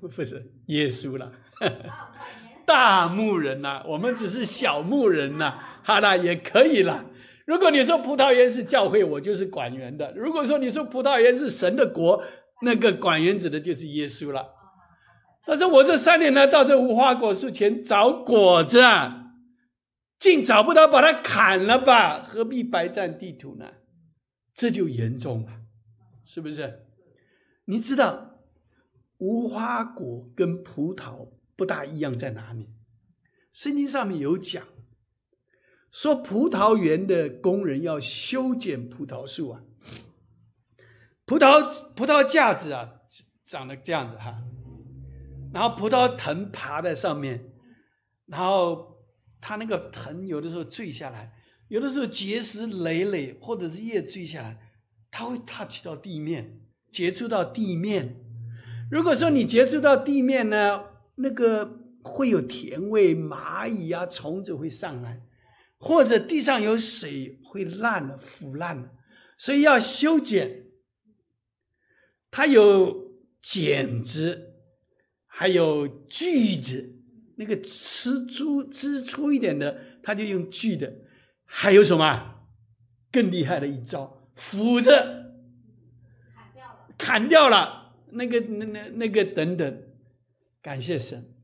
[0.14, 1.32] 不是耶稣了，
[2.66, 5.58] 大牧人呐，我们只是小牧人呐。
[5.82, 7.06] 好了，也可以了。
[7.46, 12.22] 如果你说葡萄园是教会，我就是管园的；如果说你说葡萄园是神的国，
[12.62, 14.54] 那个管园指的就是耶稣了。
[15.44, 18.78] 他说：“我这三年来到这无花果树前找果子，
[20.20, 22.22] 竟找不到，把它砍了吧？
[22.22, 23.72] 何必白占地图呢？
[24.54, 25.50] 这就严重了，
[26.24, 26.86] 是不是？
[27.64, 28.38] 你知道
[29.18, 32.68] 无花果跟葡萄不大一样在哪里？
[33.50, 34.62] 圣经上面有讲，
[35.92, 39.62] 说葡萄园的工人要修剪葡萄树啊，
[41.26, 42.94] 葡萄葡萄架子啊，
[43.44, 44.42] 长得这样子哈。”
[45.52, 47.52] 然后葡萄藤爬在上面，
[48.24, 48.96] 然后
[49.38, 51.30] 它那个藤有的时候坠下来，
[51.68, 54.58] 有的时候结石累累，或者是叶坠下来，
[55.10, 56.58] 它会 touch 到地面，
[56.90, 58.16] 接触到地面。
[58.90, 60.84] 如果说你接触到地面呢，
[61.16, 65.20] 那个会有甜味，蚂蚁啊、虫子会上来，
[65.82, 68.90] 或者地上有水会烂、腐烂，
[69.36, 70.68] 所以要修剪。
[72.30, 74.48] 它有剪子。
[75.34, 76.94] 还有锯子，
[77.36, 80.92] 那个吃粗、支粗一点的他就用锯的，
[81.46, 82.44] 还有什么
[83.10, 84.90] 更厉害的一招，斧子
[86.34, 89.82] 砍掉了，砍掉了那个那那那个等等，
[90.60, 91.34] 感谢神，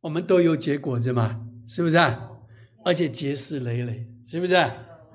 [0.00, 2.27] 我们都有结果子嘛，是不是啊？
[2.88, 4.54] 而且结实累累，是不是？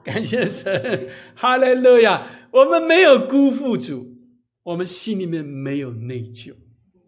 [0.03, 2.29] 感谢神，哈利路亚！
[2.51, 4.15] 我们没有辜负主，
[4.61, 6.55] 我们心里面没有内疚，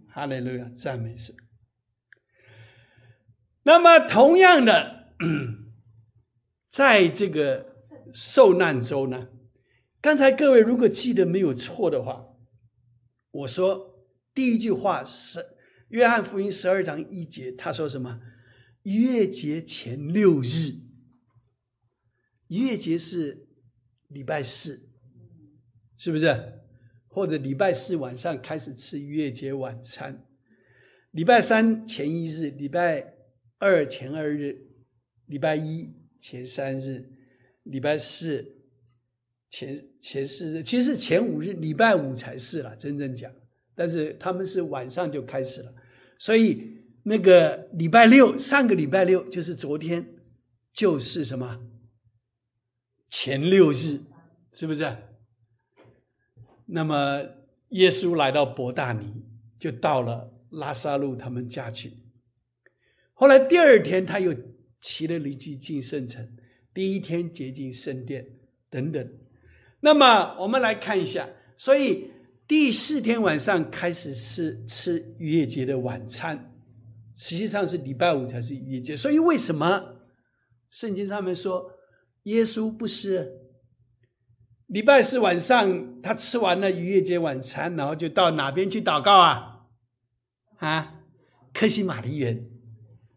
[0.08, 1.36] 哈利路亚，赞美神。
[3.62, 5.14] 那么，同样的，
[6.72, 7.68] 在这个
[8.12, 9.28] 受难周呢，
[10.02, 12.26] 刚才各位如果记得没有错的话，
[13.30, 15.40] 我说第一句话是
[15.90, 18.20] 《约翰福音》十二章一节，他说什么？
[18.86, 20.74] 月节前六日，
[22.48, 23.48] 月节是
[24.08, 24.90] 礼拜四，
[25.98, 26.54] 是不是？
[27.10, 30.26] 或者礼拜四晚上开始吃月节晚餐，
[31.12, 33.14] 礼拜三前一日，礼拜。
[33.58, 34.68] 二前二日，
[35.28, 37.10] 礼拜一前三日，
[37.64, 38.58] 礼拜四
[39.50, 43.32] 前前四日，其实前五日，礼拜五才是了，真正讲。
[43.74, 45.74] 但是他们是晚上就开始了，
[46.20, 46.75] 所以
[47.08, 50.16] 那个礼拜六，上个礼拜六就是昨天，
[50.74, 51.62] 就是什么
[53.12, 54.02] 前六日，
[54.52, 54.98] 是不是？
[56.66, 57.24] 那么
[57.70, 59.24] 耶稣来到伯大尼，
[59.60, 61.94] 就到了拉萨路他们家去。
[63.14, 64.36] 后来第二天，他又
[64.82, 66.36] 骑了驴驹进圣城。
[66.74, 68.26] 第一天接近圣殿
[68.72, 69.14] 等等。
[69.80, 72.10] 那么我们来看一下，所以
[72.48, 76.55] 第四天晚上开始吃吃逾越节的晚餐，
[77.16, 78.96] 实际上是礼拜五才是逾越节。
[78.96, 79.96] 所以为什么
[80.70, 81.72] 圣经上面说
[82.24, 83.40] 耶稣不是
[84.68, 89.66] 礼拜四晚上他吃完了逾越节晚餐，然后就到哪边去祷告啊？
[90.58, 91.02] 啊，
[91.54, 92.52] 克西玛丽园。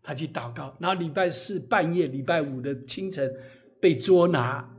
[0.01, 3.31] 他去祷告，然后礼拜四半夜、礼拜五的清晨
[3.79, 4.75] 被捉拿，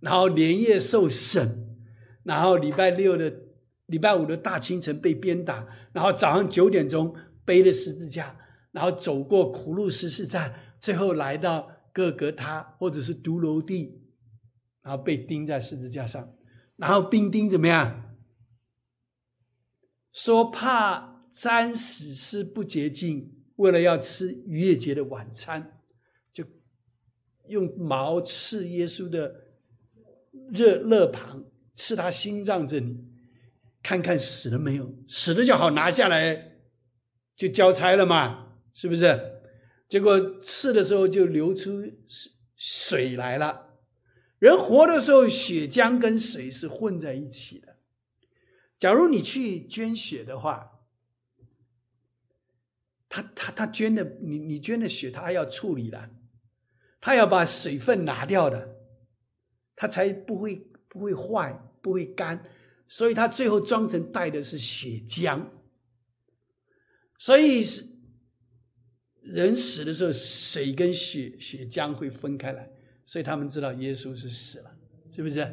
[0.00, 1.68] 然后连夜受审，
[2.24, 3.32] 然后礼拜六的、
[3.86, 7.14] 礼拜五的大清晨被鞭打，然后早上九点钟
[7.50, 8.36] 背着十字架，
[8.70, 14.00] 然后走过苦路十四站，最后来到各格他或者是独楼地，
[14.82, 16.32] 然后被钉在十字架上，
[16.76, 18.14] 然后兵丁怎么样？
[20.12, 23.36] 说怕沾死尸不洁净。
[23.56, 25.80] 为了要吃逾越节的晚餐，
[26.32, 26.44] 就
[27.48, 29.34] 用矛刺耶稣的
[30.52, 32.96] 热肋旁，刺他心脏这里，
[33.82, 36.49] 看看死了没有，死了就好拿下来，
[37.40, 39.40] 就交差了嘛，是不是？
[39.88, 41.90] 结果刺的时候就流出
[42.54, 43.78] 水来了。
[44.38, 47.78] 人活的时候，血浆跟水是混在一起的。
[48.78, 50.82] 假如你去捐血的话，
[53.08, 56.10] 他他他捐的，你你捐的血，他还要处理的，
[57.00, 58.76] 他要把水分拿掉的，
[59.74, 60.56] 他才不会
[60.88, 62.44] 不会坏，不会干，
[62.86, 65.42] 所以他最后装成带的是血浆，
[67.20, 67.84] 所以是
[69.20, 72.66] 人死的时候，水跟血血浆会分开来，
[73.04, 74.76] 所以他们知道耶稣是死了，
[75.14, 75.46] 是不是？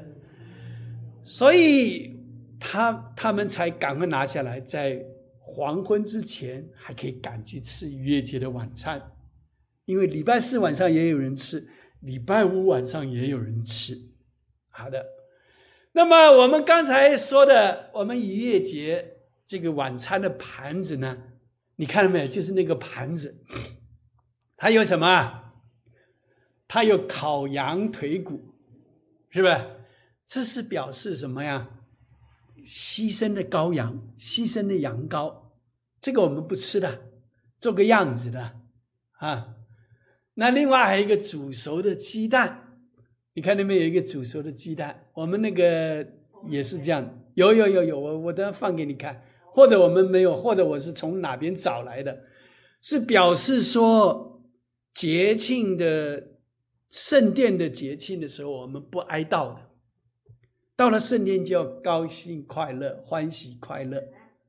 [1.25, 2.17] 所以
[2.57, 5.05] 他他们才赶快拿下来在。
[5.49, 9.01] 黄昏之前还可以赶去吃逾越节的晚餐，
[9.85, 11.65] 因为礼拜四晚上也有人吃，
[12.01, 13.97] 礼拜五晚上也有人吃。
[14.67, 15.05] 好的，
[15.93, 21.17] 那么我们刚才说的，我们逾越节这个晚餐的盘子呢，
[21.77, 22.27] 你看到没有？
[22.27, 23.43] 就是那个盘子，
[24.57, 25.53] 它有什么？
[26.67, 28.53] 它有烤羊腿骨，
[29.29, 29.55] 是不是？
[30.27, 31.69] 这是表示什么呀？
[32.65, 35.43] 牺牲的羔羊，牺牲的羊羔。
[36.01, 37.03] 这个我们不吃的，
[37.59, 38.59] 做个样子的
[39.19, 39.55] 啊。
[40.33, 42.79] 那另外还有一个煮熟的鸡蛋，
[43.33, 46.05] 你看那边有一个煮熟的鸡蛋，我们那个
[46.47, 47.23] 也是这样。
[47.35, 49.23] 有有有有，我我等下放给你看。
[49.57, 52.25] 或者我们没有，或者我是从哪边找来的，
[52.79, 54.39] 是表示说
[54.93, 56.27] 节庆的
[56.91, 59.61] 圣殿的节庆的时候，我们不哀悼的。
[60.75, 63.99] 到了圣殿就要高兴快乐，欢喜快乐。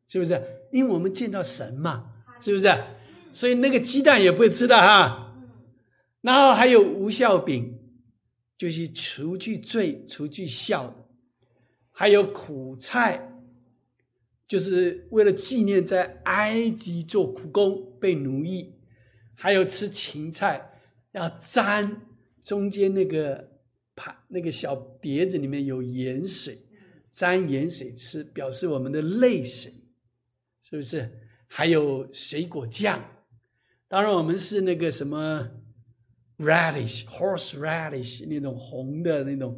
[0.09, 0.43] 是不是？
[0.73, 2.71] 因为我们见到神嘛，是不是？
[3.33, 5.35] 所以那个鸡蛋也不会吃的哈。
[6.21, 7.79] 然后还有无效饼，
[8.59, 10.95] 就是除去罪、除去笑。
[11.93, 13.38] 还有苦菜，
[14.49, 18.75] 就是为了纪念在埃及做苦工被奴役。
[19.41, 20.69] 还有吃芹菜，
[21.13, 22.03] 要沾
[22.43, 23.61] 中间那个
[23.95, 26.59] 盘那个小碟子里面有盐水，
[27.13, 29.73] 沾盐水吃，表示我们的泪水。
[30.61, 31.09] 是不是
[31.47, 33.01] 还有水果酱？
[33.87, 35.49] 当然，我们是那个什么
[36.39, 39.57] radish horse radish 那种红的那种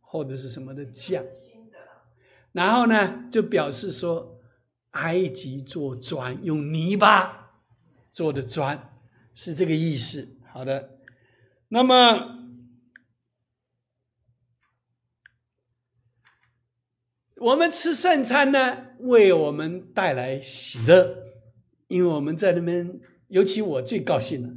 [0.00, 1.24] 或者是什么的酱，
[2.52, 4.40] 然后呢就表示说
[4.90, 7.52] 埃及做砖用泥巴
[8.12, 8.98] 做的砖
[9.34, 10.36] 是这个意思。
[10.52, 10.98] 好的，
[11.68, 12.38] 那么。
[17.36, 21.16] 我们吃圣餐呢，为我们带来喜乐，
[21.88, 24.50] 因为我们在那边，尤其我最高兴了，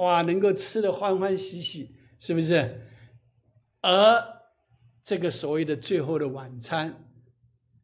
[0.00, 2.88] 哇，能够吃的欢欢喜喜，是不是？
[3.80, 4.22] 而
[5.02, 7.04] 这个所谓的最后的晚餐，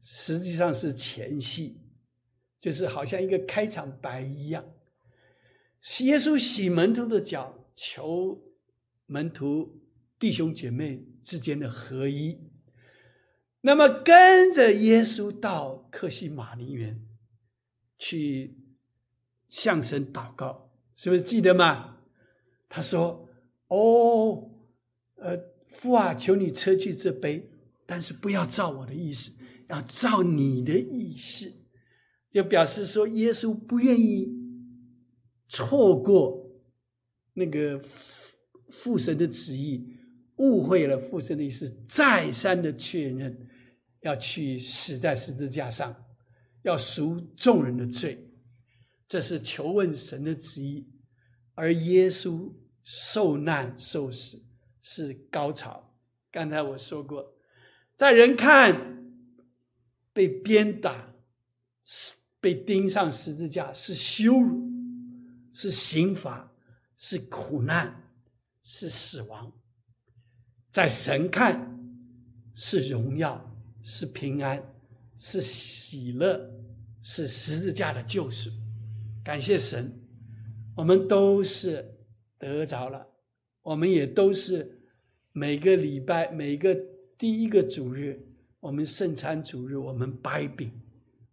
[0.02, 1.80] 实际上是前戏，
[2.60, 4.64] 就是好像一个开场白一样。
[6.00, 8.40] 耶稣洗门徒的脚，求
[9.06, 9.80] 门徒
[10.18, 12.38] 弟兄姐妹之间的合一。
[13.62, 17.06] 那么跟着耶稣到克西马尼园
[17.98, 18.56] 去
[19.48, 21.98] 向神祷告，是不是记得吗？
[22.68, 23.28] 他说
[23.68, 24.50] ：“哦，
[25.16, 25.36] 呃，
[25.66, 27.50] 父啊，求你撤去这杯，
[27.84, 29.32] 但是不要照我的意思，
[29.70, 31.50] 要照你的意思。”
[32.30, 34.28] 就表示说，耶稣不愿意
[35.48, 36.50] 错过
[37.32, 37.78] 那个
[38.68, 39.96] 父神的旨意，
[40.36, 43.46] 误会了父神的意思，再三的确认。
[44.02, 45.94] 要去死在十字架上，
[46.62, 48.32] 要赎众人的罪，
[49.06, 50.88] 这是求问神的旨意。
[51.54, 52.50] 而耶稣
[52.82, 54.42] 受难受死
[54.80, 55.94] 是高潮。
[56.32, 57.34] 刚才我说过，
[57.94, 58.99] 在人看
[60.20, 61.14] 被鞭打、
[61.86, 64.70] 是被钉上十字架是羞辱，
[65.50, 66.52] 是刑罚，
[66.98, 68.02] 是苦难，
[68.62, 69.50] 是死亡；
[70.70, 71.80] 在神看
[72.54, 73.46] 是荣耀。
[73.82, 74.62] 是平安，
[75.16, 76.38] 是喜乐，
[77.00, 78.50] 是十字架的救赎。
[79.24, 79.90] 感谢神，
[80.76, 81.96] 我们都是
[82.38, 83.06] 得着了。
[83.62, 84.82] 我们也都是
[85.32, 86.76] 每个礼拜每个
[87.16, 88.22] 第一个主日，
[88.60, 90.70] 我们圣餐主日，我们掰饼，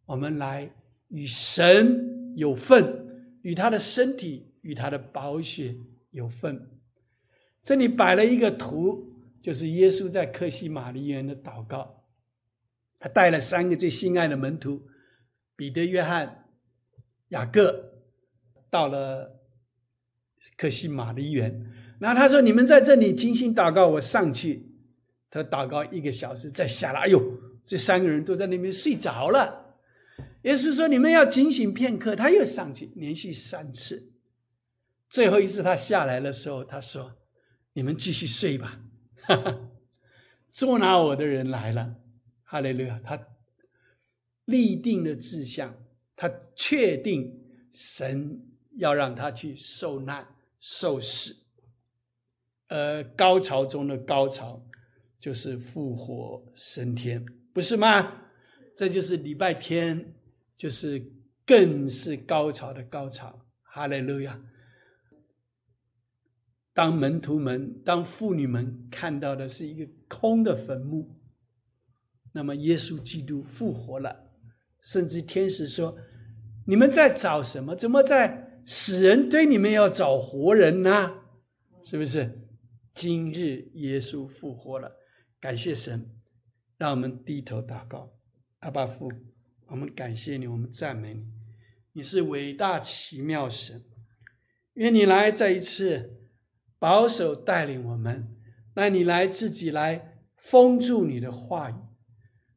[0.06, 0.72] 我们来
[1.10, 3.06] 与神有份，
[3.42, 5.76] 与他的身体与他的宝血
[6.12, 6.70] 有份。
[7.62, 12.06] 这里摆了一个图，就是耶稣在克西玛丽园的祷告。
[12.98, 14.88] 他带了三个最心爱的门徒，
[15.56, 16.46] 彼得、约翰、
[17.28, 17.92] 雅各，
[18.70, 19.40] 到了
[20.56, 21.74] 克西玛的园。
[22.00, 24.72] 然后他说：“你们在这里精心祷告，我上去。”
[25.30, 27.02] 他祷告一个小时，再下来。
[27.02, 27.22] 哎呦，
[27.66, 29.66] 这三个人都在那边睡着了。
[30.44, 34.14] 耶稣说：“你们要警醒片刻。”他又上去，连续三次。
[35.10, 37.18] 最后一次他下来的时候，他说
[37.74, 38.80] ：“你们继续睡吧。”
[39.28, 39.60] 哈哈
[40.50, 41.96] 捉拿我的人来了。
[42.44, 43.00] 哈利路亚！
[43.04, 43.28] 他
[44.46, 45.76] 立定了志向，
[46.16, 47.38] 他确定
[47.74, 48.42] 神
[48.78, 50.26] 要让他去受难、
[50.62, 51.36] 受死，
[52.68, 54.66] 呃，高潮中的高潮
[55.20, 58.24] 就是复活升天，不是吗？
[58.76, 60.14] 这就是礼拜天，
[60.56, 61.12] 就是
[61.46, 63.46] 更是高潮的高潮。
[63.64, 64.40] 哈利路亚！
[66.74, 71.16] 当门徒们、当妇女们看到的是一个空的坟墓。
[72.34, 74.30] 那么耶稣基督复活了，
[74.82, 75.98] 甚至天使说
[76.68, 77.76] ：“你们在找什么？
[77.76, 81.24] 怎么在死人堆里面要找活人呢？
[81.84, 82.44] 是不是？
[82.94, 84.92] 今日耶稣复活了，
[85.40, 86.10] 感谢神，
[86.78, 88.14] 让我们低头祷告。
[88.60, 89.12] 阿爸父，
[89.68, 91.26] 我们感谢你，我们赞美你，
[91.94, 93.84] 你是伟大奇妙神。
[94.74, 96.18] 愿你来再一次
[96.80, 98.36] 保守带领我们，
[98.74, 101.76] 让你来自己来封住你的话语。”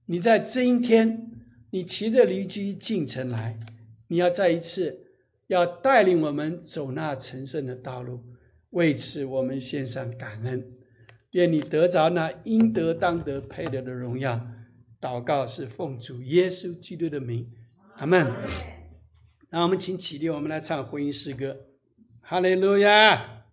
[0.07, 1.31] 你在今天，
[1.70, 3.61] 你骑着驴驹进城来，
[4.09, 5.07] 你要再一次
[5.47, 8.24] 要带领我们走那成圣的道路，
[8.70, 10.72] 为此我们献上感恩，
[11.33, 14.41] 愿你得着那应得当得配得的荣耀。
[15.01, 17.51] 祷告是奉主耶稣基督的名，
[17.97, 18.33] 阿门。
[19.51, 21.57] 那我们请起立，我们来唱婚姻诗歌。
[22.20, 23.45] 哈利路亚，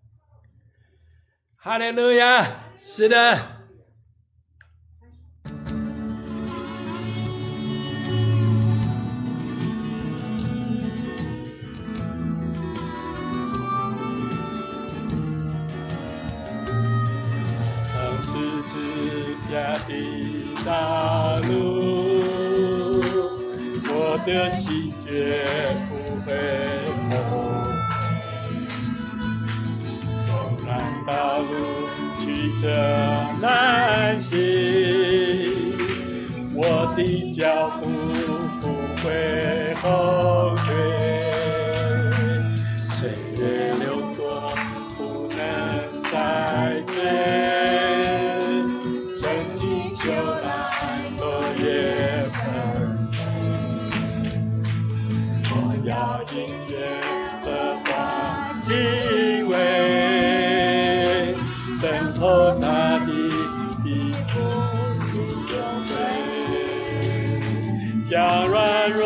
[1.55, 3.15] 哈利路亚，是的。
[3.15, 3.57] 的
[24.28, 25.39] 的心绝
[25.88, 26.34] 不被
[27.09, 27.15] 后
[27.63, 27.71] 悔，
[30.28, 30.28] 纵
[30.67, 30.69] 然
[31.07, 31.47] 道路，
[32.19, 32.25] 曲
[32.61, 32.67] 折
[33.41, 34.36] 难行，
[36.53, 36.99] 我的
[37.32, 37.88] 脚步
[38.59, 38.63] 不
[39.01, 39.05] 会
[39.75, 39.86] 后
[62.20, 63.36] 和大地的
[63.84, 63.88] 地
[64.34, 64.34] 步
[65.05, 65.49] 去修
[65.88, 65.93] 为，
[68.09, 68.55] 将软
[68.91, 69.05] 弱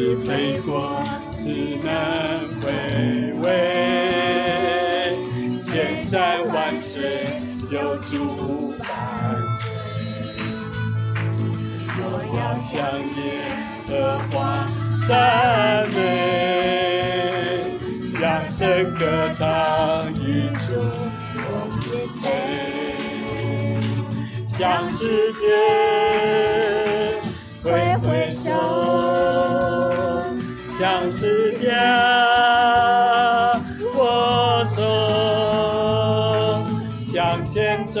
[0.00, 0.98] 往事飞过，
[1.36, 1.50] 只
[1.84, 1.90] 能
[2.62, 2.64] 回
[3.40, 3.44] 味。
[5.64, 8.88] 千山万水有主伴
[9.60, 9.70] 随，
[11.98, 12.02] 我
[12.34, 12.72] 要向
[13.20, 13.20] 耶
[13.86, 13.90] 和
[14.30, 14.66] 华
[15.06, 15.10] 赞
[15.90, 15.98] 美，
[18.20, 18.58] 扬声
[18.98, 19.38] 歌唱
[20.14, 20.66] 与主
[21.34, 21.38] 同
[21.84, 21.88] 乐
[22.22, 22.24] 配，
[24.48, 24.58] 向
[24.90, 24.98] 世
[25.34, 26.09] 界。
[30.80, 31.68] 向世界
[33.98, 34.80] 握手，
[37.04, 38.00] 向前走，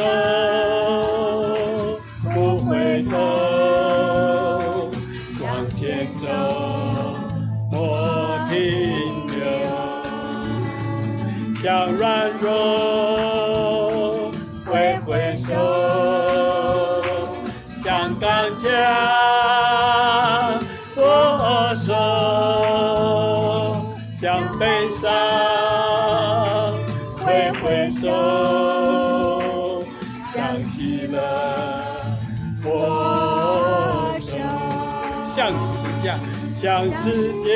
[36.60, 37.48] 向世界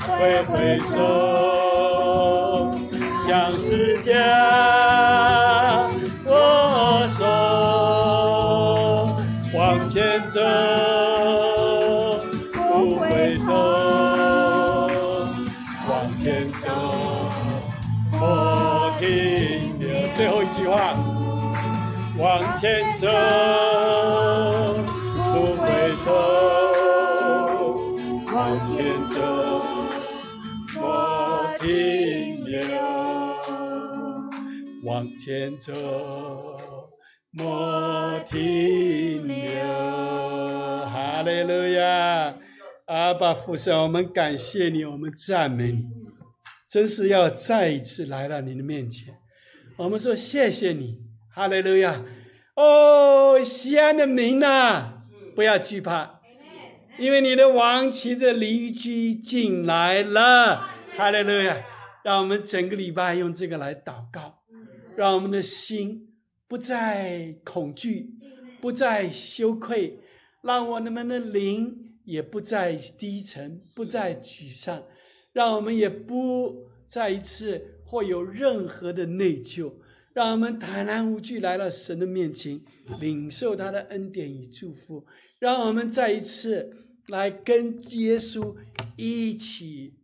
[0.00, 1.29] 挥挥手，
[32.50, 32.82] 停留，
[34.82, 35.72] 往前走，
[37.30, 39.36] 莫停留。
[40.84, 42.34] 哈利路亚！
[42.86, 45.84] 阿爸父神，我们感谢你，我们赞美你，
[46.68, 49.14] 真是要再一次来到你的面前。
[49.76, 50.98] 我们说谢谢你，
[51.32, 52.02] 哈利路亚！
[52.56, 55.04] 哦，西安的民呐、
[55.36, 56.18] 不要惧怕，
[56.98, 61.56] 因为你的王骑着驴驹进来了，哈利路亚！
[62.02, 64.42] 让我们整个礼拜用这个来祷告，
[64.96, 66.14] 让我们的心
[66.48, 68.14] 不再恐惧，
[68.60, 70.00] 不再羞愧，
[70.42, 74.82] 让我们的灵也不再低沉，不再沮丧，
[75.32, 79.74] 让我们也不再一次或有任何的内疚，
[80.14, 82.60] 让我们坦然无惧来到神的面前，
[82.98, 85.06] 领受他的恩典与祝福，
[85.38, 86.70] 让我们再一次
[87.08, 88.56] 来跟耶稣
[88.96, 89.94] 一起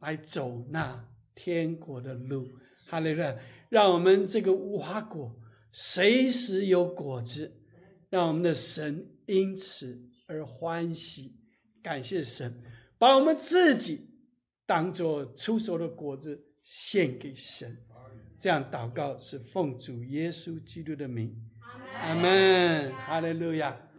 [0.00, 2.48] 来走那天国的路。
[2.86, 3.34] 哈利路亚！
[3.70, 5.34] 让我们这个无花果
[5.72, 7.50] 随时有果子，
[8.10, 11.34] 让我们的神因此而欢喜。
[11.82, 12.62] 感谢神，
[12.98, 14.10] 把我们自己
[14.66, 17.76] 当做出手的果子献给神。
[18.38, 21.34] 这样祷告是奉主耶稣基督的名，
[21.94, 22.92] 阿门。
[22.92, 23.88] 哈利路亚。